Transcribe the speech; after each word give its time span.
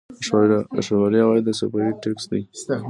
د 0.75 0.77
ښاروالۍ 0.85 1.19
عواید 1.23 1.43
له 1.47 1.53
صفايي 1.59 1.91
ټکس 2.01 2.25
دي 2.31 2.41